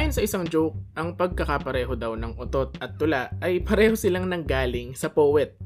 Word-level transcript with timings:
Ayon 0.00 0.16
sa 0.16 0.24
isang 0.24 0.48
joke, 0.48 0.80
ang 0.96 1.12
pagkakapareho 1.12 1.92
daw 1.92 2.16
ng 2.16 2.40
utot 2.40 2.72
at 2.80 2.96
tula 2.96 3.28
ay 3.44 3.60
pareho 3.60 3.92
silang 3.92 4.32
nanggaling 4.32 4.96
sa 4.96 5.12
poet. 5.12 5.60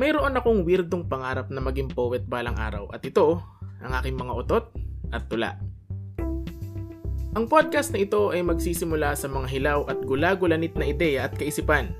Mayroon 0.00 0.32
akong 0.32 0.64
weirdong 0.64 1.04
pangarap 1.04 1.52
na 1.52 1.60
maging 1.60 1.92
poet 1.92 2.24
balang 2.24 2.56
araw 2.56 2.88
at 2.96 3.04
ito, 3.04 3.44
ang 3.84 3.92
aking 4.00 4.16
mga 4.16 4.32
utot 4.32 4.72
at 5.12 5.28
tula. 5.28 5.60
Ang 7.36 7.44
podcast 7.44 7.92
na 7.92 8.00
ito 8.00 8.32
ay 8.32 8.40
magsisimula 8.40 9.12
sa 9.12 9.28
mga 9.28 9.52
hilaw 9.52 9.84
at 9.92 10.00
gulagulanit 10.08 10.72
na 10.80 10.88
ideya 10.88 11.28
at 11.28 11.36
kaisipan. 11.36 11.92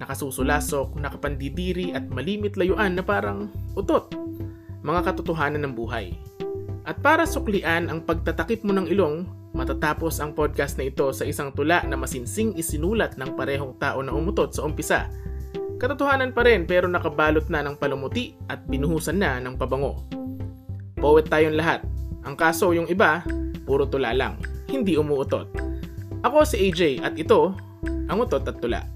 Nakasusulasok, 0.00 0.96
nakapandidiri 0.96 1.92
at 1.92 2.08
malimit 2.08 2.56
layuan 2.56 2.96
na 2.96 3.04
parang 3.04 3.52
utot. 3.76 4.16
Mga 4.80 5.12
katotohanan 5.12 5.60
ng 5.60 5.76
buhay. 5.76 6.16
At 6.88 7.04
para 7.04 7.28
suklian 7.28 7.92
ang 7.92 8.00
pagtatakip 8.00 8.64
mo 8.64 8.72
ng 8.72 8.88
ilong, 8.88 9.39
matatapos 9.60 10.16
ang 10.24 10.32
podcast 10.32 10.80
na 10.80 10.88
ito 10.88 11.12
sa 11.12 11.28
isang 11.28 11.52
tula 11.52 11.84
na 11.84 12.00
masinsing 12.00 12.56
isinulat 12.56 13.20
ng 13.20 13.36
parehong 13.36 13.76
tao 13.76 14.00
na 14.00 14.16
umutot 14.16 14.56
sa 14.56 14.64
umpisa. 14.64 15.12
Katotohanan 15.76 16.32
pa 16.32 16.48
rin 16.48 16.64
pero 16.64 16.88
nakabalot 16.88 17.52
na 17.52 17.60
ng 17.60 17.76
palumuti 17.76 18.32
at 18.48 18.64
binuhusan 18.64 19.20
na 19.20 19.36
ng 19.36 19.60
pabango. 19.60 20.00
Poet 20.96 21.28
tayong 21.28 21.60
lahat. 21.60 21.84
Ang 22.24 22.40
kaso 22.40 22.72
yung 22.72 22.88
iba, 22.88 23.20
puro 23.68 23.84
tula 23.84 24.16
lang 24.16 24.40
hindi 24.70 24.94
umuutot. 24.94 25.50
Ako 26.22 26.46
si 26.46 26.70
AJ 26.70 27.02
at 27.02 27.14
ito 27.18 27.52
ang 28.06 28.22
Utot 28.22 28.46
at 28.46 28.56
Tula. 28.62 28.86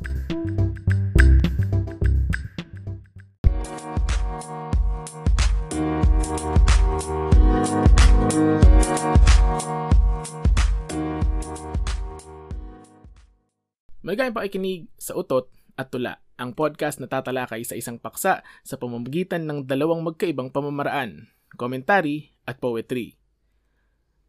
Magayang 14.04 14.36
pakikinig 14.36 14.84
sa 15.00 15.16
Utot 15.16 15.48
at 15.80 15.88
Tula, 15.88 16.20
ang 16.36 16.52
podcast 16.52 17.00
na 17.00 17.08
tatalakay 17.08 17.64
sa 17.64 17.72
isang 17.72 17.96
paksa 17.96 18.44
sa 18.60 18.76
pamamagitan 18.76 19.48
ng 19.48 19.64
dalawang 19.64 20.04
magkaibang 20.04 20.52
pamamaraan, 20.52 21.32
komentary 21.56 22.36
at 22.44 22.60
poetry. 22.60 23.16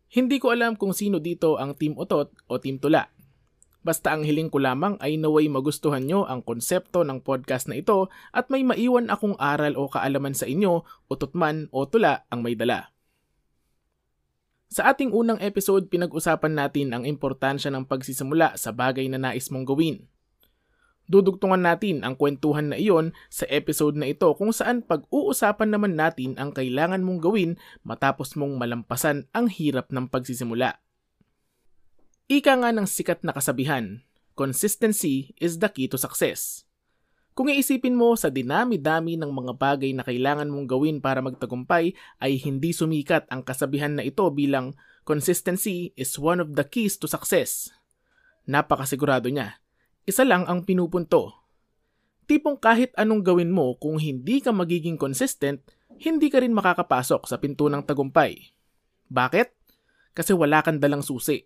Hindi 0.08 0.40
ko 0.40 0.56
alam 0.56 0.80
kung 0.80 0.96
sino 0.96 1.20
dito 1.20 1.60
ang 1.60 1.76
Team 1.76 2.00
Utot 2.00 2.32
o 2.48 2.56
Team 2.56 2.80
Tula. 2.80 3.12
Basta 3.84 4.16
ang 4.16 4.24
hiling 4.24 4.48
ko 4.48 4.64
lamang 4.64 4.96
ay 5.04 5.20
naway 5.20 5.52
magustuhan 5.52 6.08
nyo 6.08 6.24
ang 6.24 6.40
konsepto 6.40 7.04
ng 7.04 7.20
podcast 7.20 7.68
na 7.68 7.76
ito 7.76 8.08
at 8.32 8.48
may 8.48 8.64
maiwan 8.64 9.12
akong 9.12 9.36
aral 9.44 9.76
o 9.76 9.92
kaalaman 9.92 10.40
sa 10.40 10.48
inyo, 10.48 10.88
utot 11.12 11.36
man 11.36 11.68
o 11.76 11.84
tula 11.84 12.24
ang 12.32 12.48
may 12.48 12.56
dala. 12.56 12.95
Sa 14.70 14.90
ating 14.90 15.14
unang 15.14 15.38
episode, 15.40 15.88
pinag-usapan 15.88 16.58
natin 16.58 16.92
ang 16.92 17.06
importansya 17.06 17.70
ng 17.70 17.86
pagsisimula 17.86 18.58
sa 18.58 18.74
bagay 18.74 19.06
na 19.08 19.22
nais 19.22 19.54
mong 19.54 19.66
gawin. 19.70 20.10
Dudugtungan 21.06 21.62
natin 21.62 22.02
ang 22.02 22.18
kwentuhan 22.18 22.74
na 22.74 22.78
iyon 22.82 23.14
sa 23.30 23.46
episode 23.54 23.94
na 23.94 24.10
ito 24.10 24.26
kung 24.34 24.50
saan 24.50 24.82
pag-uusapan 24.82 25.70
naman 25.70 25.94
natin 25.94 26.34
ang 26.42 26.50
kailangan 26.50 27.06
mong 27.06 27.22
gawin 27.22 27.62
matapos 27.86 28.34
mong 28.34 28.58
malampasan 28.58 29.30
ang 29.30 29.46
hirap 29.46 29.94
ng 29.94 30.10
pagsisimula. 30.10 30.82
Ika 32.26 32.58
nga 32.58 32.74
ng 32.74 32.90
sikat 32.90 33.22
na 33.22 33.38
kasabihan, 33.38 34.02
consistency 34.34 35.38
is 35.38 35.62
the 35.62 35.70
key 35.70 35.86
to 35.86 36.02
success. 36.02 36.65
Kung 37.36 37.52
iisipin 37.52 38.00
mo 38.00 38.16
sa 38.16 38.32
dinami-dami 38.32 39.20
ng 39.20 39.28
mga 39.28 39.54
bagay 39.60 39.92
na 39.92 40.08
kailangan 40.08 40.48
mong 40.48 40.72
gawin 40.72 40.98
para 41.04 41.20
magtagumpay 41.20 41.92
ay 42.24 42.40
hindi 42.40 42.72
sumikat 42.72 43.28
ang 43.28 43.44
kasabihan 43.44 43.92
na 44.00 44.08
ito 44.08 44.24
bilang 44.32 44.72
consistency 45.04 45.92
is 46.00 46.16
one 46.16 46.40
of 46.40 46.56
the 46.56 46.64
keys 46.64 46.96
to 46.96 47.12
success. 47.12 47.76
Napakasigurado 48.48 49.28
niya 49.28 49.60
isa 50.06 50.22
lang 50.22 50.46
ang 50.46 50.62
pinupunto. 50.62 51.34
Tipong 52.30 52.62
kahit 52.62 52.94
anong 52.94 53.26
gawin 53.26 53.50
mo 53.50 53.74
kung 53.82 53.98
hindi 53.98 54.38
ka 54.38 54.54
magiging 54.54 55.02
consistent, 55.02 55.66
hindi 55.98 56.30
ka 56.30 56.46
rin 56.46 56.54
makakapasok 56.54 57.26
sa 57.26 57.42
pinto 57.42 57.66
ng 57.70 57.82
tagumpay. 57.82 58.54
Bakit? 59.10 59.50
Kasi 60.14 60.32
wala 60.38 60.62
kang 60.62 60.78
dalang 60.78 61.02
susi. 61.02 61.42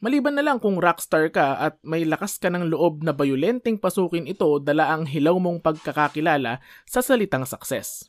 Maliban 0.00 0.32
na 0.32 0.40
lang 0.40 0.56
kung 0.56 0.80
rockstar 0.80 1.28
ka 1.28 1.60
at 1.60 1.76
may 1.84 2.08
lakas 2.08 2.40
ka 2.40 2.48
ng 2.48 2.72
loob 2.72 3.04
na 3.04 3.12
bayulenteng 3.12 3.76
pasukin 3.76 4.24
ito 4.24 4.48
dala 4.56 4.88
ang 4.96 5.04
hilaw 5.04 5.36
mong 5.36 5.60
pagkakakilala 5.60 6.56
sa 6.88 7.04
salitang 7.04 7.44
success. 7.44 8.08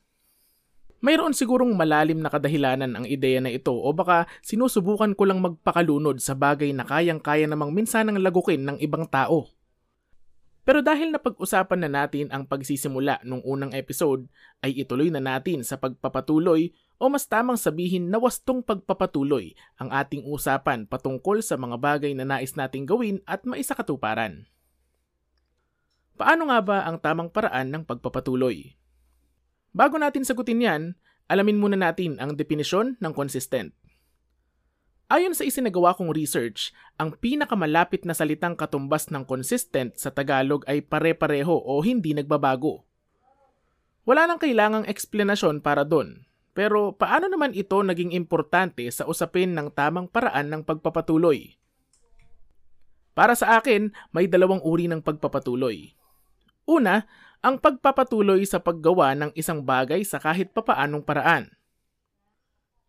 Mayroon 1.03 1.35
sigurong 1.35 1.75
malalim 1.75 2.23
na 2.23 2.31
kadahilanan 2.31 2.95
ang 2.95 3.03
ideya 3.03 3.43
na 3.43 3.51
ito 3.51 3.75
o 3.75 3.91
baka 3.91 4.23
sinusubukan 4.39 5.11
ko 5.19 5.27
lang 5.27 5.43
magpakalunod 5.43 6.23
sa 6.23 6.31
bagay 6.31 6.71
na 6.71 6.87
kayang-kaya 6.87 7.43
namang 7.43 7.75
minsan 7.75 8.07
ng 8.07 8.23
lagukin 8.23 8.63
ng 8.63 8.77
ibang 8.79 9.03
tao. 9.11 9.51
Pero 10.61 10.79
dahil 10.79 11.11
napag-usapan 11.11 11.83
na 11.83 11.89
natin 11.91 12.31
ang 12.31 12.47
pagsisimula 12.47 13.19
nung 13.27 13.41
unang 13.43 13.73
episode, 13.73 14.29
ay 14.61 14.77
ituloy 14.77 15.09
na 15.09 15.19
natin 15.19 15.65
sa 15.65 15.75
pagpapatuloy 15.75 16.71
o 17.01 17.09
mas 17.09 17.25
tamang 17.25 17.57
sabihin 17.57 18.13
na 18.13 18.21
wastong 18.21 18.61
pagpapatuloy 18.61 19.57
ang 19.81 19.89
ating 19.89 20.21
usapan 20.29 20.85
patungkol 20.85 21.41
sa 21.41 21.57
mga 21.57 21.81
bagay 21.81 22.13
na 22.13 22.29
nais 22.29 22.53
nating 22.53 22.85
gawin 22.85 23.17
at 23.25 23.41
maisakatuparan. 23.41 24.45
Paano 26.13 26.53
nga 26.53 26.61
ba 26.61 26.85
ang 26.85 27.01
tamang 27.01 27.33
paraan 27.33 27.73
ng 27.73 27.83
pagpapatuloy? 27.89 28.77
Bago 29.73 29.97
natin 29.97 30.21
sagutin 30.21 30.61
yan, 30.61 30.83
alamin 31.25 31.57
muna 31.57 31.73
natin 31.73 32.21
ang 32.21 32.37
definisyon 32.37 33.01
ng 33.01 33.13
consistent. 33.17 33.73
Ayon 35.09 35.33
sa 35.33 35.41
isinagawa 35.41 35.97
kong 35.97 36.13
research, 36.13 36.69
ang 37.01 37.17
pinakamalapit 37.17 38.05
na 38.05 38.13
salitang 38.13 38.53
katumbas 38.53 39.09
ng 39.09 39.25
consistent 39.25 39.97
sa 39.97 40.13
Tagalog 40.13 40.61
ay 40.69 40.85
pare-pareho 40.85 41.51
o 41.51 41.81
hindi 41.81 42.13
nagbabago. 42.13 42.85
Wala 44.05 44.29
nang 44.29 44.37
kailangang 44.37 44.85
eksplanasyon 44.85 45.65
para 45.65 45.81
doon. 45.81 46.30
Pero 46.51 46.91
paano 46.95 47.31
naman 47.31 47.55
ito 47.55 47.79
naging 47.79 48.11
importante 48.11 48.83
sa 48.91 49.07
usapin 49.07 49.55
ng 49.55 49.71
tamang 49.71 50.11
paraan 50.11 50.51
ng 50.51 50.61
pagpapatuloy? 50.67 51.55
Para 53.15 53.35
sa 53.35 53.59
akin, 53.59 53.91
may 54.11 54.27
dalawang 54.27 54.63
uri 54.63 54.87
ng 54.87 55.03
pagpapatuloy. 55.03 55.95
Una, 56.67 57.07
ang 57.43 57.59
pagpapatuloy 57.59 58.43
sa 58.47 58.59
paggawa 58.59 59.15
ng 59.15 59.31
isang 59.35 59.63
bagay 59.63 60.03
sa 60.03 60.19
kahit 60.19 60.51
papaanong 60.55 61.03
paraan. 61.03 61.51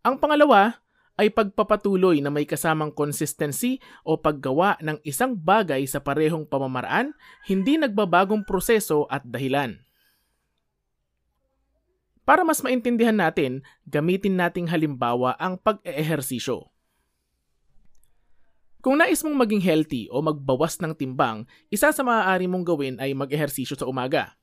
Ang 0.02 0.18
pangalawa, 0.18 0.82
ay 1.20 1.28
pagpapatuloy 1.28 2.24
na 2.24 2.32
may 2.32 2.48
kasamang 2.48 2.90
consistency 2.90 3.78
o 4.02 4.16
paggawa 4.16 4.80
ng 4.80 4.98
isang 5.04 5.36
bagay 5.36 5.84
sa 5.84 6.00
parehong 6.00 6.48
pamamaraan, 6.48 7.12
hindi 7.44 7.76
nagbabagong 7.76 8.48
proseso 8.48 9.04
at 9.12 9.20
dahilan. 9.22 9.76
Para 12.22 12.47
mas 12.47 12.62
maintindihan 12.62 13.15
natin, 13.15 13.66
gamitin 13.87 14.38
nating 14.38 14.71
halimbawa 14.71 15.34
ang 15.43 15.59
pag-eehersisyo. 15.59 16.71
Kung 18.83 18.99
nais 18.99 19.22
mong 19.22 19.38
maging 19.38 19.62
healthy 19.62 20.10
o 20.10 20.19
magbawas 20.22 20.78
ng 20.83 20.94
timbang, 20.99 21.47
isa 21.71 21.94
sa 21.94 22.03
maaari 22.03 22.50
mong 22.50 22.66
gawin 22.66 22.97
ay 22.99 23.15
mag-ehersisyo 23.15 23.78
sa 23.78 23.87
umaga. 23.87 24.34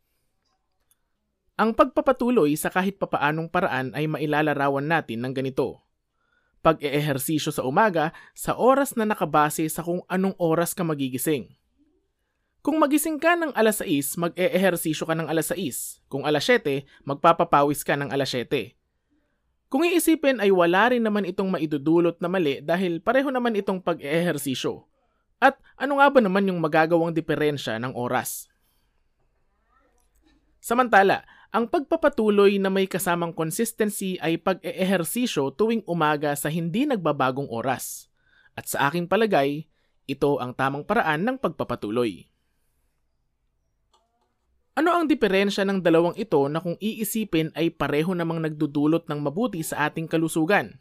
Ang 1.60 1.76
pagpapatuloy 1.76 2.56
sa 2.56 2.72
kahit 2.72 2.96
papaanong 2.96 3.52
paraan 3.52 3.92
ay 3.92 4.08
mailalarawan 4.08 4.88
natin 4.88 5.20
ng 5.28 5.36
ganito 5.36 5.90
pag-eehersisyo 6.60 7.56
sa 7.56 7.64
umaga 7.64 8.12
sa 8.36 8.56
oras 8.56 8.96
na 9.00 9.08
nakabase 9.08 9.64
sa 9.72 9.84
kung 9.84 10.04
anong 10.12 10.36
oras 10.40 10.76
ka 10.76 10.84
magigising. 10.84 11.56
Kung 12.70 12.78
magising 12.78 13.18
ka 13.18 13.34
ng 13.34 13.50
alas 13.58 13.82
6, 13.82 14.30
mag-eehersisyo 14.30 15.10
ka 15.10 15.18
ng 15.18 15.26
alas 15.26 15.50
6. 15.58 16.06
Kung 16.06 16.22
alas 16.22 16.46
7, 16.46 16.86
magpapapawis 17.02 17.82
ka 17.82 17.98
ng 17.98 18.14
alas 18.14 18.30
7. 18.30 18.78
Kung 19.74 19.82
iisipin 19.82 20.38
ay 20.38 20.54
wala 20.54 20.94
rin 20.94 21.02
naman 21.02 21.26
itong 21.26 21.50
maidudulot 21.50 22.22
na 22.22 22.30
mali 22.30 22.62
dahil 22.62 23.02
pareho 23.02 23.34
naman 23.34 23.58
itong 23.58 23.82
pag-eehersisyo. 23.82 24.86
At 25.42 25.58
ano 25.82 25.98
nga 25.98 26.14
ba 26.14 26.22
naman 26.22 26.46
yung 26.46 26.62
magagawang 26.62 27.10
diferensya 27.10 27.82
ng 27.82 27.98
oras? 27.98 28.46
Samantala, 30.62 31.26
ang 31.50 31.66
pagpapatuloy 31.66 32.62
na 32.62 32.70
may 32.70 32.86
kasamang 32.86 33.34
consistency 33.34 34.22
ay 34.22 34.38
pag-eehersisyo 34.38 35.58
tuwing 35.58 35.82
umaga 35.90 36.38
sa 36.38 36.54
hindi 36.54 36.86
nagbabagong 36.86 37.50
oras. 37.50 38.14
At 38.54 38.70
sa 38.70 38.94
aking 38.94 39.10
palagay, 39.10 39.66
ito 40.06 40.38
ang 40.38 40.54
tamang 40.54 40.86
paraan 40.86 41.26
ng 41.26 41.42
pagpapatuloy. 41.42 42.30
Ano 44.78 44.94
ang 44.94 45.10
diferensya 45.10 45.66
ng 45.66 45.82
dalawang 45.82 46.14
ito 46.14 46.46
na 46.46 46.62
kung 46.62 46.78
iisipin 46.78 47.50
ay 47.58 47.74
pareho 47.74 48.14
namang 48.14 48.46
nagdudulot 48.46 49.10
ng 49.10 49.18
mabuti 49.18 49.66
sa 49.66 49.90
ating 49.90 50.06
kalusugan? 50.06 50.78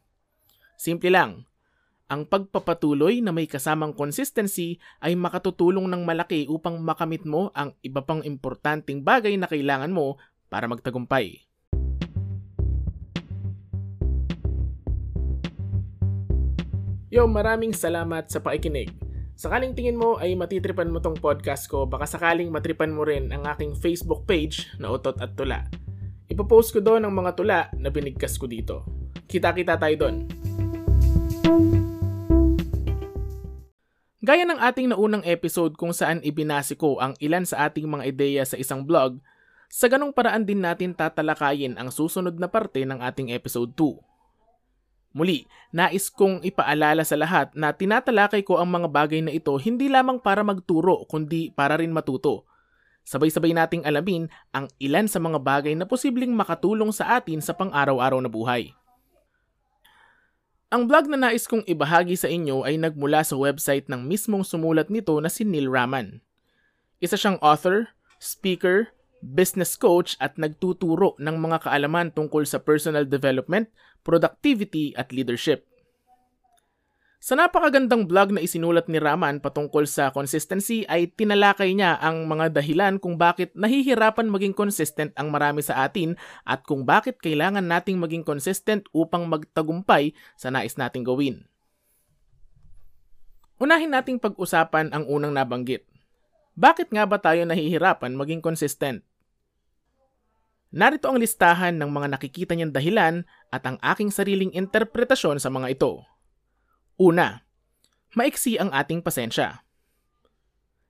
Simple 0.76 1.08
lang, 1.08 1.48
ang 2.08 2.28
pagpapatuloy 2.28 3.24
na 3.24 3.32
may 3.32 3.48
kasamang 3.48 3.96
consistency 3.96 4.76
ay 5.00 5.16
makatutulong 5.16 5.88
ng 5.88 6.04
malaki 6.04 6.44
upang 6.48 6.80
makamit 6.84 7.24
mo 7.24 7.48
ang 7.56 7.72
iba 7.80 8.04
pang 8.04 8.20
importanteng 8.24 9.00
bagay 9.00 9.36
na 9.40 9.48
kailangan 9.48 9.92
mo 9.92 10.20
para 10.52 10.68
magtagumpay. 10.68 11.48
Yo, 17.08 17.24
maraming 17.24 17.72
salamat 17.72 18.28
sa 18.28 18.36
pakikinig. 18.36 19.07
Sakaling 19.38 19.70
tingin 19.70 19.94
mo 19.94 20.18
ay 20.18 20.34
matitripan 20.34 20.90
mo 20.90 20.98
tong 20.98 21.14
podcast 21.14 21.70
ko, 21.70 21.86
baka 21.86 22.10
sakaling 22.10 22.50
matripan 22.50 22.90
mo 22.90 23.06
rin 23.06 23.30
ang 23.30 23.46
aking 23.46 23.70
Facebook 23.78 24.26
page 24.26 24.66
na 24.82 24.90
Utot 24.90 25.14
at 25.22 25.38
Tula. 25.38 25.62
Ipopost 26.26 26.74
ko 26.74 26.82
doon 26.82 27.06
ang 27.06 27.14
mga 27.14 27.38
tula 27.38 27.60
na 27.78 27.86
binigkas 27.86 28.34
ko 28.34 28.50
dito. 28.50 28.82
Kita-kita 29.30 29.78
tayo 29.78 29.94
doon. 29.94 30.26
Gaya 34.18 34.42
ng 34.42 34.58
ating 34.58 34.90
naunang 34.90 35.22
episode 35.22 35.78
kung 35.78 35.94
saan 35.94 36.18
ibinasi 36.26 36.74
ko 36.74 36.98
ang 36.98 37.14
ilan 37.22 37.46
sa 37.46 37.70
ating 37.70 37.86
mga 37.86 38.10
ideya 38.10 38.42
sa 38.42 38.58
isang 38.58 38.82
blog, 38.82 39.22
sa 39.70 39.86
ganong 39.86 40.10
paraan 40.10 40.42
din 40.42 40.66
natin 40.66 40.98
tatalakayin 40.98 41.78
ang 41.78 41.94
susunod 41.94 42.34
na 42.42 42.50
parte 42.50 42.82
ng 42.82 42.98
ating 42.98 43.30
episode 43.30 43.70
2. 43.78 44.07
Muli, 45.16 45.48
nais 45.72 46.12
kong 46.12 46.44
ipaalala 46.44 47.00
sa 47.00 47.16
lahat 47.16 47.48
na 47.56 47.72
tinatalakay 47.72 48.44
ko 48.44 48.60
ang 48.60 48.68
mga 48.68 48.88
bagay 48.92 49.20
na 49.24 49.32
ito 49.32 49.56
hindi 49.56 49.88
lamang 49.88 50.20
para 50.20 50.44
magturo 50.44 51.08
kundi 51.08 51.48
para 51.52 51.80
rin 51.80 51.90
matuto. 51.90 52.44
Sabay-sabay 53.08 53.56
nating 53.56 53.88
alamin 53.88 54.28
ang 54.52 54.68
ilan 54.76 55.08
sa 55.08 55.16
mga 55.16 55.40
bagay 55.40 55.72
na 55.72 55.88
posibleng 55.88 56.36
makatulong 56.36 56.92
sa 56.92 57.16
atin 57.16 57.40
sa 57.40 57.56
pang-araw-araw 57.56 58.20
na 58.20 58.28
buhay. 58.28 58.76
Ang 60.68 60.84
blog 60.84 61.08
na 61.08 61.16
nais 61.16 61.48
kong 61.48 61.64
ibahagi 61.64 62.12
sa 62.12 62.28
inyo 62.28 62.68
ay 62.68 62.76
nagmula 62.76 63.24
sa 63.24 63.40
website 63.40 63.88
ng 63.88 64.04
mismong 64.04 64.44
sumulat 64.44 64.92
nito 64.92 65.16
na 65.24 65.32
si 65.32 65.40
Neil 65.40 65.72
Raman. 65.72 66.20
Isa 67.00 67.16
siyang 67.16 67.40
author, 67.40 67.88
speaker, 68.20 68.92
business 69.22 69.74
coach 69.74 70.14
at 70.22 70.38
nagtuturo 70.38 71.18
ng 71.18 71.36
mga 71.38 71.66
kaalaman 71.66 72.14
tungkol 72.14 72.46
sa 72.46 72.62
personal 72.62 73.04
development, 73.04 73.70
productivity 74.06 74.94
at 74.94 75.10
leadership. 75.10 75.68
Sa 77.18 77.34
napakagandang 77.34 78.06
blog 78.06 78.30
na 78.30 78.46
isinulat 78.46 78.86
ni 78.86 79.02
Raman 79.02 79.42
patungkol 79.42 79.90
sa 79.90 80.14
consistency 80.14 80.86
ay 80.86 81.10
tinalakay 81.10 81.74
niya 81.74 81.98
ang 81.98 82.30
mga 82.30 82.54
dahilan 82.54 83.02
kung 83.02 83.18
bakit 83.18 83.50
nahihirapan 83.58 84.30
maging 84.30 84.54
consistent 84.54 85.10
ang 85.18 85.34
marami 85.34 85.58
sa 85.58 85.82
atin 85.82 86.14
at 86.46 86.62
kung 86.62 86.86
bakit 86.86 87.18
kailangan 87.18 87.66
nating 87.66 87.98
maging 87.98 88.22
consistent 88.22 88.86
upang 88.94 89.26
magtagumpay 89.26 90.14
sa 90.38 90.54
nais 90.54 90.78
nating 90.78 91.02
gawin. 91.02 91.42
Unahin 93.58 93.90
nating 93.90 94.22
pag-usapan 94.22 94.94
ang 94.94 95.02
unang 95.10 95.34
nabanggit. 95.34 95.82
Bakit 96.58 96.90
nga 96.90 97.06
ba 97.06 97.22
tayo 97.22 97.46
nahihirapan 97.46 98.18
maging 98.18 98.42
consistent? 98.42 99.06
Narito 100.74 101.06
ang 101.06 101.22
listahan 101.22 101.78
ng 101.78 101.86
mga 101.86 102.18
nakikita 102.18 102.58
niyang 102.58 102.74
dahilan 102.74 103.22
at 103.54 103.62
ang 103.62 103.78
aking 103.78 104.10
sariling 104.10 104.50
interpretasyon 104.50 105.38
sa 105.38 105.54
mga 105.54 105.78
ito. 105.78 106.02
Una, 106.98 107.46
maiksi 108.18 108.58
ang 108.58 108.74
ating 108.74 109.06
pasensya. 109.06 109.62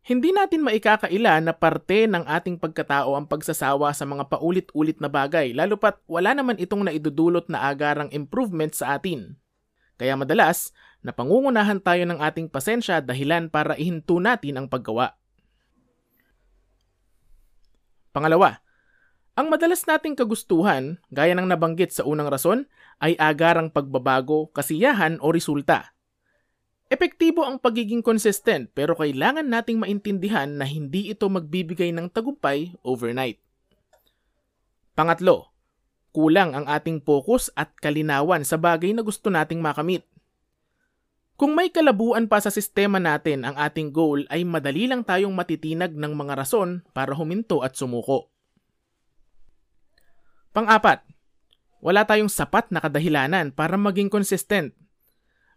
Hindi 0.08 0.32
natin 0.32 0.64
maikakaila 0.64 1.36
na 1.44 1.52
parte 1.52 2.08
ng 2.08 2.24
ating 2.24 2.56
pagkatao 2.56 3.12
ang 3.12 3.28
pagsasawa 3.28 3.92
sa 3.92 4.08
mga 4.08 4.24
paulit-ulit 4.24 4.96
na 5.04 5.12
bagay 5.12 5.52
lalo 5.52 5.76
pat 5.76 6.00
wala 6.08 6.32
naman 6.32 6.56
itong 6.56 6.88
naidudulot 6.88 7.44
na 7.52 7.68
agarang 7.68 8.08
improvement 8.16 8.72
sa 8.72 8.96
atin. 8.96 9.36
Kaya 10.00 10.16
madalas, 10.16 10.72
napangungunahan 11.04 11.84
tayo 11.84 12.08
ng 12.08 12.24
ating 12.24 12.48
pasensya 12.48 13.04
dahilan 13.04 13.52
para 13.52 13.76
ihinto 13.76 14.16
natin 14.16 14.64
ang 14.64 14.66
paggawa. 14.72 15.12
Pangalawa, 18.18 18.58
ang 19.38 19.46
madalas 19.46 19.86
nating 19.86 20.18
kagustuhan, 20.18 20.98
gaya 21.14 21.38
ng 21.38 21.46
nabanggit 21.46 21.94
sa 21.94 22.02
unang 22.02 22.26
rason, 22.26 22.66
ay 22.98 23.14
agarang 23.14 23.70
pagbabago, 23.70 24.50
kasiyahan 24.50 25.22
o 25.22 25.30
resulta. 25.30 25.94
Epektibo 26.90 27.46
ang 27.46 27.62
pagiging 27.62 28.02
consistent 28.02 28.74
pero 28.74 28.98
kailangan 28.98 29.46
nating 29.46 29.78
maintindihan 29.78 30.50
na 30.50 30.66
hindi 30.66 31.14
ito 31.14 31.30
magbibigay 31.30 31.94
ng 31.94 32.10
tagumpay 32.10 32.74
overnight. 32.82 33.38
Pangatlo, 34.98 35.54
kulang 36.10 36.58
ang 36.58 36.66
ating 36.66 36.98
focus 37.06 37.54
at 37.54 37.70
kalinawan 37.78 38.42
sa 38.42 38.58
bagay 38.58 38.90
na 38.90 39.06
gusto 39.06 39.30
nating 39.30 39.62
makamit. 39.62 40.02
Kung 41.38 41.54
may 41.54 41.70
kalabuan 41.70 42.26
pa 42.26 42.42
sa 42.42 42.50
sistema 42.50 42.98
natin 42.98 43.46
ang 43.46 43.54
ating 43.54 43.94
goal 43.94 44.26
ay 44.26 44.42
madali 44.42 44.90
lang 44.90 45.06
tayong 45.06 45.30
matitinag 45.30 45.94
ng 45.94 46.10
mga 46.18 46.34
rason 46.34 46.82
para 46.90 47.14
huminto 47.14 47.62
at 47.62 47.78
sumuko. 47.78 48.26
Pang-apat, 50.50 51.06
wala 51.78 52.02
tayong 52.02 52.26
sapat 52.26 52.74
na 52.74 52.82
kadahilanan 52.82 53.54
para 53.54 53.78
maging 53.78 54.10
consistent. 54.10 54.74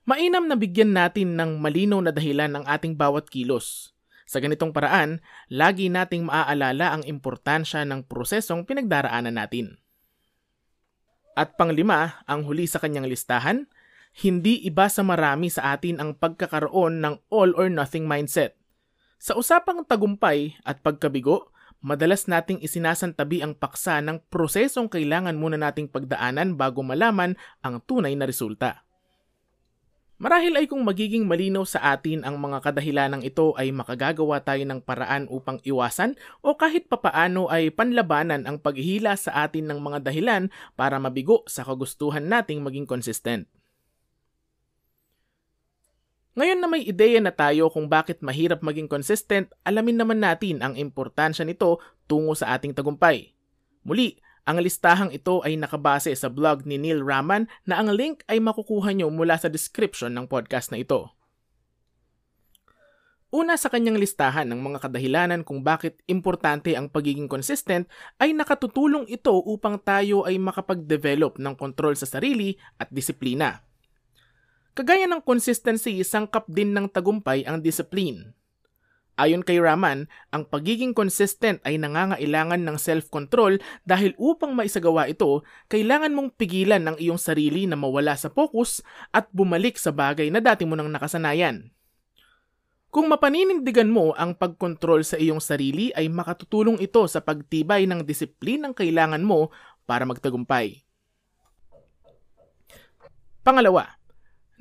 Mainam 0.05 0.45
na 0.45 0.53
bigyan 0.53 0.93
natin 0.93 1.33
ng 1.33 1.57
malinaw 1.57 1.97
na 2.05 2.13
dahilan 2.13 2.61
ang 2.61 2.65
ating 2.69 2.93
bawat 2.93 3.25
kilos. 3.33 3.97
Sa 4.29 4.37
ganitong 4.37 4.77
paraan, 4.77 5.17
lagi 5.49 5.89
nating 5.89 6.29
maaalala 6.29 6.93
ang 6.93 7.03
importansya 7.09 7.89
ng 7.89 8.05
prosesong 8.05 8.69
pinagdaraanan 8.69 9.33
natin. 9.33 9.81
At 11.33 11.57
panglima, 11.57 12.21
ang 12.29 12.45
huli 12.45 12.69
sa 12.69 12.77
kanyang 12.77 13.09
listahan, 13.09 13.65
hindi 14.11 14.59
iba 14.67 14.91
sa 14.91 15.07
marami 15.07 15.47
sa 15.47 15.71
atin 15.71 16.03
ang 16.03 16.19
pagkakaroon 16.19 16.99
ng 16.99 17.15
all 17.31 17.55
or 17.55 17.71
nothing 17.71 18.03
mindset. 18.03 18.59
Sa 19.21 19.37
usapang 19.39 19.87
tagumpay 19.87 20.59
at 20.67 20.83
pagkabigo, 20.83 21.53
madalas 21.79 22.27
nating 22.27 22.59
isinasantabi 22.59 23.39
ang 23.39 23.55
paksa 23.55 24.03
ng 24.03 24.19
prosesong 24.27 24.91
kailangan 24.91 25.39
muna 25.39 25.55
nating 25.55 25.87
pagdaanan 25.87 26.59
bago 26.59 26.83
malaman 26.83 27.39
ang 27.63 27.79
tunay 27.85 28.13
na 28.17 28.27
resulta. 28.27 28.83
Marahil 30.21 30.53
ay 30.53 30.69
kung 30.69 30.85
magiging 30.85 31.25
malinaw 31.25 31.65
sa 31.65 31.97
atin 31.97 32.21
ang 32.21 32.37
mga 32.37 32.61
kadahilanang 32.61 33.25
ito 33.25 33.57
ay 33.57 33.73
makagagawa 33.73 34.37
tayo 34.45 34.61
ng 34.69 34.85
paraan 34.85 35.25
upang 35.33 35.57
iwasan 35.65 36.13
o 36.45 36.53
kahit 36.53 36.85
papaano 36.85 37.49
ay 37.49 37.73
panlabanan 37.73 38.45
ang 38.45 38.61
paghihila 38.61 39.17
sa 39.17 39.41
atin 39.41 39.65
ng 39.73 39.81
mga 39.81 40.05
dahilan 40.05 40.53
para 40.77 41.01
mabigo 41.01 41.41
sa 41.49 41.65
kagustuhan 41.65 42.29
nating 42.29 42.61
maging 42.61 42.85
consistent. 42.85 43.49
Ngayon 46.31 46.63
na 46.63 46.67
may 46.71 46.87
ideya 46.87 47.19
na 47.19 47.35
tayo 47.35 47.67
kung 47.67 47.91
bakit 47.91 48.23
mahirap 48.23 48.63
maging 48.63 48.87
consistent, 48.87 49.51
alamin 49.67 49.99
naman 49.99 50.23
natin 50.23 50.63
ang 50.63 50.79
importansya 50.79 51.43
nito 51.43 51.83
tungo 52.07 52.31
sa 52.39 52.55
ating 52.55 52.71
tagumpay. 52.71 53.35
Muli, 53.83 54.15
ang 54.47 54.63
listahang 54.63 55.11
ito 55.11 55.43
ay 55.43 55.59
nakabase 55.59 56.15
sa 56.15 56.31
blog 56.31 56.63
ni 56.63 56.79
Neil 56.79 57.03
Raman 57.03 57.51
na 57.67 57.83
ang 57.83 57.91
link 57.91 58.23
ay 58.31 58.39
makukuha 58.39 58.95
nyo 58.95 59.11
mula 59.11 59.35
sa 59.35 59.51
description 59.51 60.15
ng 60.15 60.31
podcast 60.31 60.71
na 60.71 60.79
ito. 60.79 61.11
Una 63.31 63.55
sa 63.55 63.67
kanyang 63.71 63.99
listahan 63.99 64.47
ng 64.51 64.59
mga 64.59 64.87
kadahilanan 64.87 65.47
kung 65.47 65.63
bakit 65.63 65.99
importante 66.07 66.75
ang 66.75 66.91
pagiging 66.91 67.31
consistent 67.31 67.87
ay 68.19 68.31
nakatutulong 68.31 69.07
ito 69.07 69.35
upang 69.35 69.79
tayo 69.83 70.23
ay 70.23 70.39
makapag-develop 70.39 71.39
ng 71.39 71.55
kontrol 71.59 71.95
sa 71.95 72.07
sarili 72.07 72.55
at 72.79 72.87
disiplina. 72.91 73.63
Kagaya 74.71 75.03
ng 75.03 75.19
consistency, 75.19 75.99
sangkap 76.07 76.47
din 76.47 76.71
ng 76.71 76.87
tagumpay 76.87 77.43
ang 77.43 77.59
discipline. 77.59 78.31
Ayon 79.19 79.43
kay 79.43 79.59
Raman, 79.59 80.07
ang 80.31 80.47
pagiging 80.47 80.95
consistent 80.95 81.59
ay 81.67 81.75
nangangailangan 81.75 82.63
ng 82.63 82.77
self-control 82.79 83.59
dahil 83.83 84.15
upang 84.15 84.55
maisagawa 84.55 85.11
ito, 85.11 85.43
kailangan 85.67 86.15
mong 86.15 86.39
pigilan 86.39 86.81
ang 86.87 86.97
iyong 86.97 87.19
sarili 87.19 87.67
na 87.67 87.75
mawala 87.75 88.15
sa 88.15 88.31
focus 88.31 88.79
at 89.11 89.27
bumalik 89.35 89.75
sa 89.75 89.91
bagay 89.91 90.31
na 90.31 90.39
dati 90.39 90.63
mo 90.63 90.79
nang 90.79 90.89
nakasanayan. 90.89 91.69
Kung 92.91 93.07
mapaninindigan 93.11 93.91
mo 93.91 94.15
ang 94.15 94.35
pagkontrol 94.35 95.03
sa 95.03 95.19
iyong 95.19 95.39
sarili 95.43 95.91
ay 95.95 96.07
makatutulong 96.11 96.79
ito 96.79 97.03
sa 97.05 97.19
pagtibay 97.19 97.85
ng 97.87 98.07
disiplinang 98.07 98.75
kailangan 98.75 99.21
mo 99.21 99.51
para 99.83 100.07
magtagumpay. 100.07 100.81
Pangalawa, 103.45 104.00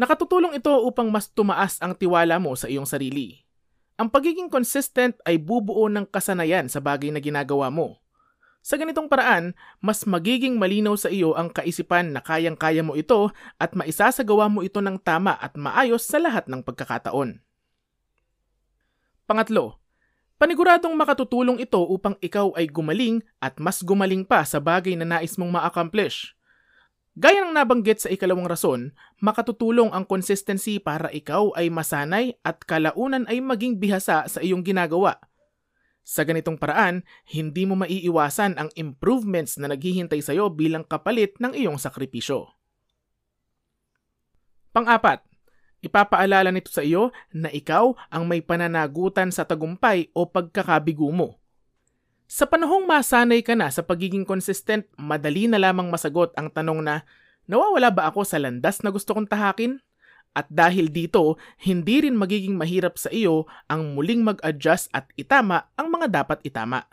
Nakatutulong 0.00 0.56
ito 0.56 0.72
upang 0.88 1.12
mas 1.12 1.28
tumaas 1.28 1.76
ang 1.84 1.92
tiwala 1.92 2.40
mo 2.40 2.56
sa 2.56 2.72
iyong 2.72 2.88
sarili. 2.88 3.44
Ang 4.00 4.08
pagiging 4.08 4.48
consistent 4.48 5.12
ay 5.28 5.36
bubuo 5.36 5.92
ng 5.92 6.08
kasanayan 6.08 6.72
sa 6.72 6.80
bagay 6.80 7.12
na 7.12 7.20
ginagawa 7.20 7.68
mo. 7.68 8.00
Sa 8.64 8.80
ganitong 8.80 9.12
paraan, 9.12 9.52
mas 9.76 10.08
magiging 10.08 10.56
malinaw 10.56 10.96
sa 10.96 11.12
iyo 11.12 11.36
ang 11.36 11.52
kaisipan 11.52 12.16
na 12.16 12.24
kayang-kaya 12.24 12.80
mo 12.80 12.96
ito 12.96 13.28
at 13.60 13.76
maisasagawa 13.76 14.48
mo 14.48 14.64
ito 14.64 14.80
ng 14.80 14.96
tama 15.04 15.36
at 15.36 15.52
maayos 15.60 16.08
sa 16.08 16.16
lahat 16.16 16.48
ng 16.48 16.64
pagkakataon. 16.64 17.36
Pangatlo, 19.28 19.84
paniguradong 20.40 20.96
makatutulong 20.96 21.60
ito 21.60 21.76
upang 21.76 22.16
ikaw 22.24 22.56
ay 22.56 22.72
gumaling 22.72 23.20
at 23.36 23.60
mas 23.60 23.84
gumaling 23.84 24.24
pa 24.24 24.48
sa 24.48 24.64
bagay 24.64 24.96
na 24.96 25.04
nais 25.04 25.36
mong 25.36 25.60
ma-accomplish. 25.60 26.32
Gaya 27.18 27.42
ng 27.42 27.54
nabanggit 27.54 28.06
sa 28.06 28.08
ikalawang 28.08 28.46
rason, 28.46 28.94
makatutulong 29.18 29.90
ang 29.90 30.06
consistency 30.06 30.78
para 30.78 31.10
ikaw 31.10 31.50
ay 31.58 31.66
masanay 31.66 32.38
at 32.46 32.62
kalaunan 32.62 33.26
ay 33.26 33.42
maging 33.42 33.82
bihasa 33.82 34.30
sa 34.30 34.38
iyong 34.38 34.62
ginagawa. 34.62 35.18
Sa 36.06 36.22
ganitong 36.22 36.56
paraan, 36.56 37.02
hindi 37.26 37.66
mo 37.66 37.74
maiiwasan 37.82 38.56
ang 38.56 38.70
improvements 38.78 39.58
na 39.58 39.70
naghihintay 39.70 40.22
sa 40.22 40.32
iyo 40.34 40.48
bilang 40.54 40.86
kapalit 40.86 41.34
ng 41.42 41.54
iyong 41.54 41.76
sakripisyo. 41.82 42.50
Pang-apat, 44.70 45.26
Ipapaalala 45.80 46.52
nito 46.52 46.68
sa 46.68 46.84
iyo 46.84 47.08
na 47.32 47.48
ikaw 47.48 47.96
ang 48.12 48.28
may 48.28 48.44
pananagutan 48.44 49.32
sa 49.32 49.48
tagumpay 49.48 50.12
o 50.12 50.28
pagkakabigo 50.28 51.08
mo. 51.08 51.39
Sa 52.30 52.46
panahong 52.46 52.86
masanay 52.86 53.42
ka 53.42 53.58
na 53.58 53.74
sa 53.74 53.82
pagiging 53.82 54.22
consistent, 54.22 54.86
madali 54.94 55.50
na 55.50 55.58
lamang 55.58 55.90
masagot 55.90 56.30
ang 56.38 56.46
tanong 56.46 56.78
na, 56.78 57.02
nawawala 57.50 57.90
ba 57.90 58.06
ako 58.06 58.22
sa 58.22 58.38
landas 58.38 58.86
na 58.86 58.94
gusto 58.94 59.18
kong 59.18 59.26
tahakin? 59.26 59.82
At 60.30 60.46
dahil 60.46 60.94
dito, 60.94 61.42
hindi 61.58 62.06
rin 62.06 62.14
magiging 62.14 62.54
mahirap 62.54 62.94
sa 63.02 63.10
iyo 63.10 63.50
ang 63.66 63.98
muling 63.98 64.22
mag-adjust 64.22 64.94
at 64.94 65.10
itama 65.18 65.74
ang 65.74 65.90
mga 65.90 66.22
dapat 66.22 66.38
itama. 66.46 66.86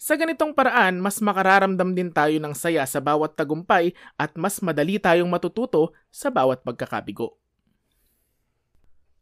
Sa 0.00 0.16
ganitong 0.16 0.56
paraan, 0.56 1.04
mas 1.04 1.20
makararamdam 1.20 1.92
din 1.92 2.08
tayo 2.08 2.32
ng 2.40 2.56
saya 2.56 2.88
sa 2.88 3.04
bawat 3.04 3.36
tagumpay 3.36 3.92
at 4.16 4.40
mas 4.40 4.56
madali 4.64 4.96
tayong 4.96 5.28
matututo 5.28 5.92
sa 6.08 6.32
bawat 6.32 6.64
pagkakabigo. 6.64 7.43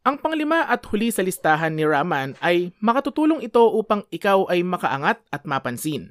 Ang 0.03 0.19
panglima 0.19 0.67
at 0.67 0.83
huli 0.91 1.15
sa 1.15 1.23
listahan 1.23 1.79
ni 1.79 1.87
Raman 1.87 2.35
ay 2.43 2.75
makatutulong 2.83 3.39
ito 3.39 3.63
upang 3.63 4.03
ikaw 4.11 4.51
ay 4.51 4.67
makaangat 4.67 5.23
at 5.31 5.47
mapansin. 5.47 6.11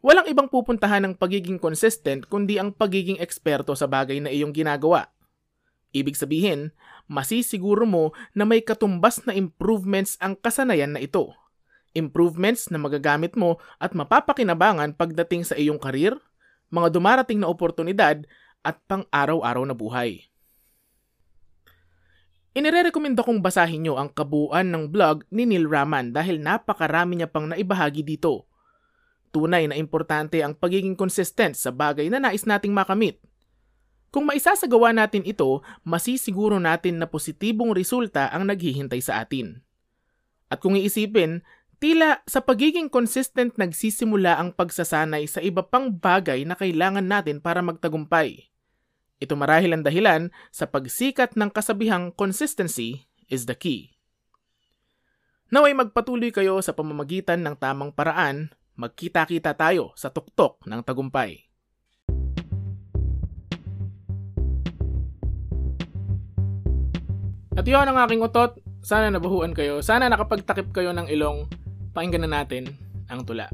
Walang 0.00 0.24
ibang 0.24 0.48
pupuntahan 0.48 1.04
ng 1.04 1.14
pagiging 1.20 1.60
consistent 1.60 2.24
kundi 2.32 2.56
ang 2.56 2.72
pagiging 2.72 3.20
eksperto 3.20 3.76
sa 3.76 3.84
bagay 3.84 4.24
na 4.24 4.32
iyong 4.32 4.56
ginagawa. 4.56 5.12
Ibig 5.92 6.16
sabihin, 6.16 6.72
masisiguro 7.04 7.84
mo 7.84 8.16
na 8.32 8.48
may 8.48 8.64
katumbas 8.64 9.20
na 9.28 9.36
improvements 9.36 10.16
ang 10.24 10.32
kasanayan 10.32 10.96
na 10.96 11.04
ito. 11.04 11.28
Improvements 11.92 12.72
na 12.72 12.80
magagamit 12.80 13.36
mo 13.36 13.60
at 13.76 13.92
mapapakinabangan 13.92 14.96
pagdating 14.96 15.44
sa 15.44 15.60
iyong 15.60 15.76
karir, 15.76 16.16
mga 16.72 16.88
dumarating 16.88 17.36
na 17.36 17.52
oportunidad 17.52 18.24
at 18.64 18.80
pang-araw-araw 18.88 19.68
na 19.68 19.76
buhay. 19.76 20.24
Inirerekomenda 22.54 23.26
kong 23.26 23.42
basahin 23.42 23.82
nyo 23.82 23.98
ang 23.98 24.14
kabuuan 24.14 24.70
ng 24.70 24.86
blog 24.86 25.26
ni 25.34 25.42
Neil 25.42 25.66
Raman 25.66 26.14
dahil 26.14 26.38
napakarami 26.38 27.18
niya 27.18 27.26
pang 27.26 27.50
naibahagi 27.50 28.06
dito. 28.06 28.46
Tunay 29.34 29.66
na 29.66 29.74
importante 29.74 30.38
ang 30.38 30.54
pagiging 30.54 30.94
consistent 30.94 31.58
sa 31.58 31.74
bagay 31.74 32.06
na 32.06 32.22
nais 32.22 32.46
nating 32.46 32.70
makamit. 32.70 33.18
Kung 34.14 34.30
maisasagawa 34.30 34.94
natin 34.94 35.26
ito, 35.26 35.66
masisiguro 35.82 36.62
natin 36.62 37.02
na 37.02 37.10
positibong 37.10 37.74
resulta 37.74 38.30
ang 38.30 38.46
naghihintay 38.46 39.02
sa 39.02 39.18
atin. 39.18 39.58
At 40.46 40.62
kung 40.62 40.78
iisipin, 40.78 41.42
tila 41.82 42.22
sa 42.22 42.38
pagiging 42.38 42.86
consistent 42.86 43.58
nagsisimula 43.58 44.38
ang 44.38 44.54
pagsasanay 44.54 45.26
sa 45.26 45.42
iba 45.42 45.66
pang 45.66 45.90
bagay 45.90 46.46
na 46.46 46.54
kailangan 46.54 47.02
natin 47.02 47.42
para 47.42 47.58
magtagumpay. 47.66 48.53
Ito 49.22 49.38
marahil 49.38 49.70
ang 49.70 49.86
dahilan 49.86 50.34
sa 50.50 50.66
pagsikat 50.66 51.38
ng 51.38 51.54
kasabihang 51.54 52.10
consistency 52.18 53.06
is 53.30 53.46
the 53.46 53.54
key. 53.54 53.94
Naway 55.54 55.70
magpatuloy 55.70 56.34
kayo 56.34 56.58
sa 56.58 56.74
pamamagitan 56.74 57.46
ng 57.46 57.54
tamang 57.54 57.94
paraan, 57.94 58.50
magkita-kita 58.74 59.54
tayo 59.54 59.94
sa 59.94 60.10
tuktok 60.10 60.58
ng 60.66 60.82
tagumpay. 60.82 61.46
At 67.54 67.62
yun 67.62 67.86
ang 67.86 68.02
aking 68.02 68.18
utot. 68.18 68.58
Sana 68.82 69.14
nabuhuan 69.14 69.54
kayo. 69.54 69.78
Sana 69.78 70.10
nakapagtakip 70.10 70.74
kayo 70.74 70.90
ng 70.90 71.06
ilong. 71.06 71.46
Pakinggan 71.94 72.26
na 72.26 72.42
natin 72.42 72.74
ang 73.06 73.22
tula. 73.22 73.46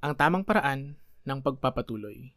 Ang 0.00 0.14
tamang 0.14 0.46
paraan 0.46 0.99
ng 1.24 1.38
pagpapatuloy. 1.40 2.32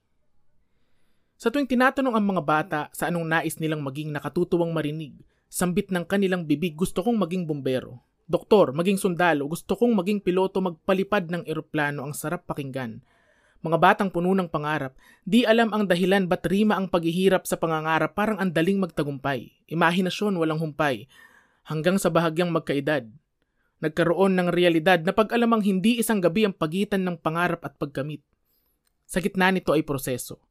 Sa 1.37 1.51
tuwing 1.51 1.67
tinatanong 1.67 2.15
ang 2.15 2.25
mga 2.25 2.43
bata 2.43 2.81
sa 2.95 3.11
anong 3.11 3.27
nais 3.27 3.59
nilang 3.59 3.83
maging 3.83 4.15
nakatutuwang 4.15 4.71
marinig, 4.71 5.11
sambit 5.51 5.91
ng 5.91 6.07
kanilang 6.07 6.47
bibig 6.47 6.73
gusto 6.73 7.03
kong 7.03 7.19
maging 7.19 7.43
bombero, 7.43 7.99
doktor, 8.23 8.71
maging 8.71 8.95
sundalo, 8.95 9.45
gusto 9.51 9.75
kong 9.75 9.91
maging 9.91 10.23
piloto 10.23 10.63
magpalipad 10.63 11.27
ng 11.27 11.43
eroplano 11.43 12.07
ang 12.07 12.15
sarap 12.15 12.47
pakinggan. 12.47 13.03
Mga 13.63 13.77
batang 13.79 14.09
puno 14.11 14.35
ng 14.35 14.51
pangarap, 14.51 14.91
di 15.23 15.47
alam 15.47 15.71
ang 15.71 15.87
dahilan 15.87 16.27
ba't 16.27 16.43
rima 16.51 16.75
ang 16.75 16.91
paghihirap 16.91 17.47
sa 17.47 17.55
pangangarap 17.55 18.11
parang 18.11 18.35
ang 18.35 18.51
daling 18.51 18.75
magtagumpay. 18.75 19.55
Imahinasyon 19.71 20.35
walang 20.35 20.59
humpay. 20.59 21.07
Hanggang 21.63 21.95
sa 21.95 22.11
bahagyang 22.11 22.51
magkaedad, 22.51 23.07
nagkaroon 23.79 24.35
ng 24.35 24.51
realidad 24.51 24.99
na 25.07 25.15
pag-alamang 25.15 25.63
hindi 25.63 25.95
isang 25.95 26.19
gabi 26.19 26.43
ang 26.43 26.51
pagitan 26.51 27.07
ng 27.07 27.19
pangarap 27.23 27.63
at 27.63 27.79
pagkamit. 27.79 28.19
Sa 29.07 29.19
gitna 29.19 29.53
nito 29.53 29.71
ay 29.75 29.85
proseso. 29.85 30.41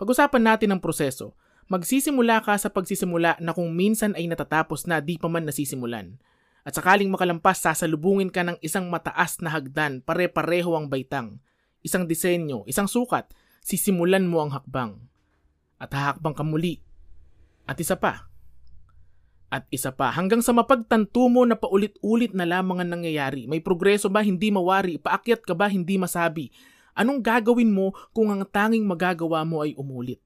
Pag-usapan 0.00 0.42
natin 0.42 0.72
ang 0.72 0.80
proseso. 0.80 1.36
Magsisimula 1.70 2.42
ka 2.42 2.58
sa 2.58 2.72
pagsisimula 2.72 3.38
na 3.38 3.54
kung 3.54 3.70
minsan 3.70 4.16
ay 4.18 4.26
natatapos 4.26 4.90
na 4.90 4.98
di 4.98 5.20
pa 5.20 5.30
man 5.30 5.46
nasisimulan. 5.46 6.18
At 6.66 6.76
sakaling 6.76 7.08
makalampas, 7.08 7.62
sasalubungin 7.64 8.28
ka 8.28 8.44
ng 8.44 8.58
isang 8.60 8.90
mataas 8.92 9.40
na 9.40 9.48
hagdan, 9.54 10.04
pare-pareho 10.04 10.76
ang 10.76 10.92
baitang. 10.92 11.40
Isang 11.80 12.04
disenyo, 12.04 12.68
isang 12.68 12.84
sukat, 12.84 13.32
sisimulan 13.64 14.28
mo 14.28 14.44
ang 14.44 14.52
hakbang. 14.52 15.00
At 15.80 15.94
hahakbang 15.96 16.36
ka 16.36 16.44
muli. 16.44 16.84
At 17.64 17.80
isa 17.80 17.96
pa. 17.96 18.28
At 19.50 19.66
isa 19.72 19.90
pa, 19.90 20.14
hanggang 20.14 20.44
sa 20.46 20.54
mapagtanto 20.54 21.26
mo 21.26 21.42
na 21.42 21.58
paulit-ulit 21.58 22.36
na 22.36 22.46
lamang 22.46 22.84
ang 22.84 23.00
nangyayari. 23.00 23.50
May 23.50 23.64
progreso 23.64 24.06
ba 24.12 24.22
hindi 24.22 24.52
mawari? 24.52 25.00
Paakyat 25.00 25.42
ka 25.42 25.56
ba 25.56 25.66
hindi 25.66 25.96
masabi? 25.96 26.54
Anong 27.00 27.24
gagawin 27.24 27.72
mo 27.72 27.96
kung 28.12 28.28
ang 28.28 28.44
tanging 28.44 28.84
magagawa 28.84 29.40
mo 29.40 29.64
ay 29.64 29.72
umulit? 29.72 30.20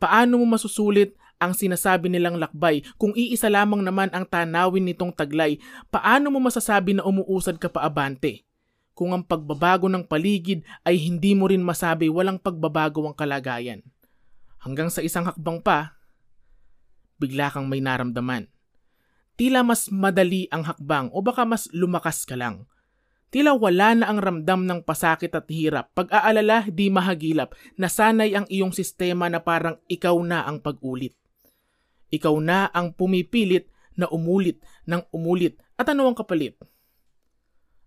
Paano 0.00 0.40
mo 0.40 0.48
masusulit 0.48 1.12
ang 1.36 1.52
sinasabi 1.52 2.08
nilang 2.08 2.40
lakbay 2.40 2.80
kung 2.96 3.12
iisa 3.12 3.52
lamang 3.52 3.84
naman 3.84 4.08
ang 4.16 4.24
tanawin 4.24 4.88
nitong 4.88 5.12
taglay? 5.12 5.60
Paano 5.92 6.32
mo 6.32 6.40
masasabi 6.40 6.96
na 6.96 7.04
umuusad 7.04 7.60
ka 7.60 7.68
pa 7.68 7.84
abante? 7.84 8.48
Kung 8.96 9.12
ang 9.12 9.20
pagbabago 9.20 9.92
ng 9.92 10.08
paligid 10.08 10.64
ay 10.88 10.96
hindi 10.96 11.36
mo 11.36 11.52
rin 11.52 11.60
masabi 11.60 12.08
walang 12.08 12.40
pagbabago 12.40 13.04
ang 13.04 13.12
kalagayan. 13.12 13.84
Hanggang 14.56 14.88
sa 14.88 15.04
isang 15.04 15.28
hakbang 15.28 15.60
pa, 15.60 16.00
bigla 17.20 17.52
kang 17.52 17.68
may 17.68 17.84
naramdaman. 17.84 18.48
Tila 19.36 19.60
mas 19.60 19.92
madali 19.92 20.48
ang 20.48 20.64
hakbang 20.64 21.12
o 21.12 21.20
baka 21.20 21.44
mas 21.44 21.68
lumakas 21.76 22.24
ka 22.24 22.40
lang. 22.40 22.64
Tila 23.32 23.56
wala 23.56 23.96
na 23.96 24.12
ang 24.12 24.20
ramdam 24.20 24.68
ng 24.68 24.84
pasakit 24.84 25.32
at 25.32 25.48
hirap, 25.48 25.88
pag-aalala 25.96 26.68
di 26.68 26.92
mahagilap, 26.92 27.56
nasanay 27.80 28.36
ang 28.36 28.44
iyong 28.52 28.76
sistema 28.76 29.32
na 29.32 29.40
parang 29.40 29.80
ikaw 29.88 30.12
na 30.20 30.44
ang 30.44 30.60
pag-ulit. 30.60 31.16
Ikaw 32.12 32.36
na 32.44 32.68
ang 32.76 32.92
pumipilit 32.92 33.72
na 33.96 34.04
umulit 34.12 34.60
ng 34.84 35.00
umulit. 35.16 35.56
At 35.80 35.88
ano 35.88 36.12
ang 36.12 36.16
kapalit? 36.16 36.60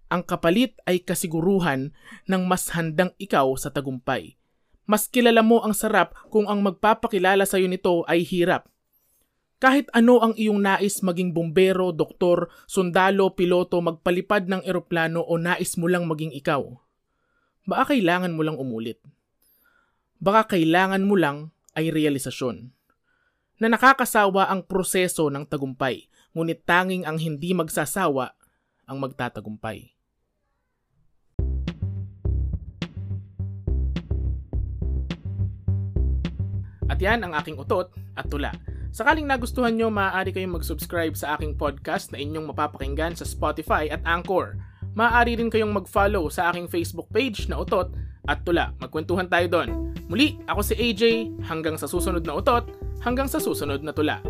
Ang 0.09 0.25
kapalit 0.25 0.81
ay 0.89 1.05
kasiguruhan 1.05 1.93
ng 2.25 2.41
mas 2.49 2.73
handang 2.73 3.13
ikaw 3.21 3.45
sa 3.53 3.69
tagumpay. 3.69 4.41
Mas 4.89 5.05
kilala 5.05 5.45
mo 5.45 5.61
ang 5.61 5.77
sarap 5.77 6.17
kung 6.33 6.49
ang 6.49 6.65
magpapakilala 6.65 7.45
sa 7.45 7.61
iyo 7.61 7.69
nito 7.69 8.01
ay 8.09 8.25
hirap 8.25 8.65
kahit 9.55 9.87
ano 9.95 10.19
ang 10.19 10.35
iyong 10.35 10.59
nais 10.59 10.99
maging 10.99 11.31
bombero, 11.31 11.95
doktor, 11.95 12.51
sundalo, 12.67 13.31
piloto, 13.31 13.79
magpalipad 13.79 14.51
ng 14.51 14.61
eroplano 14.67 15.23
o 15.23 15.39
nais 15.39 15.79
mo 15.79 15.87
lang 15.87 16.03
maging 16.11 16.35
ikaw, 16.35 16.75
baka 17.63 17.95
kailangan 17.95 18.35
mo 18.35 18.43
lang 18.43 18.59
umulit. 18.59 18.99
Baka 20.19 20.55
kailangan 20.55 21.07
mo 21.07 21.15
lang 21.15 21.55
ay 21.75 21.91
realisasyon. 21.91 22.71
Na 23.55 23.71
nakakasawa 23.71 24.51
ang 24.51 24.67
proseso 24.67 25.31
ng 25.31 25.47
tagumpay, 25.47 26.11
ngunit 26.35 26.67
tanging 26.67 27.07
ang 27.07 27.15
hindi 27.15 27.55
magsasawa 27.55 28.35
ang 28.91 28.97
magtatagumpay. 28.99 29.95
At 36.85 36.99
yan 36.99 37.23
ang 37.23 37.33
aking 37.33 37.55
utot 37.55 37.95
at 38.13 38.27
tula 38.29 38.74
Sakaling 38.95 39.27
nagustuhan 39.27 39.75
nyo, 39.75 39.91
maaari 39.91 40.31
kayong 40.31 40.55
mag-subscribe 40.55 41.19
sa 41.19 41.35
aking 41.35 41.59
podcast 41.59 42.15
na 42.15 42.17
inyong 42.23 42.55
mapapakinggan 42.55 43.11
sa 43.11 43.27
Spotify 43.27 43.91
at 43.91 43.99
Anchor. 44.07 44.55
Maaari 44.95 45.35
rin 45.35 45.51
kayong 45.51 45.75
mag-follow 45.75 46.31
sa 46.31 46.47
aking 46.47 46.71
Facebook 46.71 47.11
page 47.11 47.51
na 47.51 47.59
Utot 47.59 47.91
at 48.23 48.47
Tula. 48.47 48.71
Magkwentuhan 48.79 49.27
tayo 49.27 49.51
doon. 49.51 49.91
Muli, 50.07 50.39
ako 50.47 50.63
si 50.63 50.79
AJ, 50.79 51.27
hanggang 51.43 51.75
sa 51.75 51.91
susunod 51.91 52.23
na 52.23 52.39
Utot, 52.39 52.71
hanggang 53.03 53.27
sa 53.27 53.43
susunod 53.43 53.83
na 53.83 53.91
Tula. 53.91 54.23